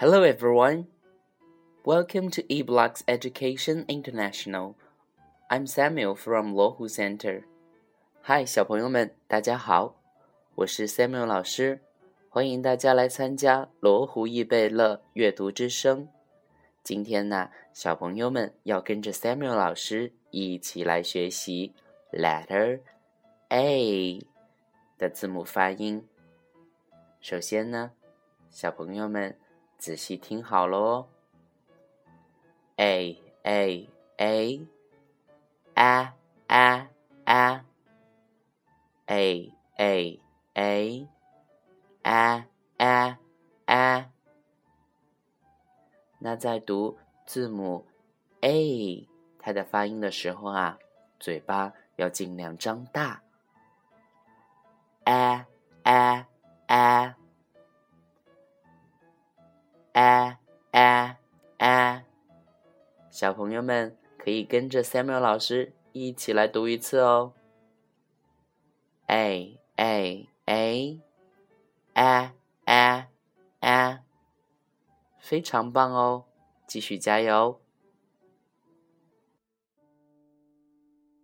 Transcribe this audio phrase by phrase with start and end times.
[0.00, 0.86] Hello everyone.
[1.84, 4.76] Welcome to eBlocks Education International.
[5.50, 7.42] I'm Samuel from Lohu Center.
[8.22, 9.96] Hi，小朋友们，大家好，
[10.54, 11.80] 我是 Samuel 老师，
[12.28, 16.08] 欢迎大家来参加罗湖易贝乐阅读之声。
[16.84, 21.74] 今天呢，小朋友们要跟着 Samuel 老师一起来学习
[22.12, 22.82] Letter
[23.48, 24.24] A
[24.96, 26.06] 的字母发音。
[27.20, 27.90] 首先呢，
[28.52, 29.36] 小朋友们
[29.78, 31.08] 仔细听好了哦。
[32.76, 34.66] A A A
[35.74, 36.12] A
[36.46, 36.88] A
[37.26, 37.62] A
[39.06, 40.20] A A A
[42.02, 42.44] A
[42.76, 43.16] A
[43.66, 44.10] A。
[46.18, 47.86] 那在读字母
[48.40, 49.08] A
[49.38, 50.78] 它的发音的时候啊，
[51.20, 53.22] 嘴巴要尽量张大。
[55.04, 55.46] A
[55.84, 56.26] A
[56.66, 57.14] A
[59.98, 60.36] A
[60.70, 61.16] A
[61.58, 62.04] A，
[63.10, 67.32] 小朋友们可以跟着 Samuel 老师一起来读一次哦。
[69.06, 71.00] A A A
[71.94, 72.30] A
[72.66, 73.08] A
[73.58, 73.98] A，
[75.18, 76.26] 非常棒哦！
[76.68, 77.60] 继续加油。